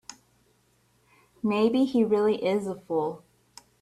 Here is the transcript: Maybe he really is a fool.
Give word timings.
Maybe 1.43 1.85
he 1.85 2.03
really 2.03 2.43
is 2.43 2.65
a 2.65 2.73
fool. 2.73 3.23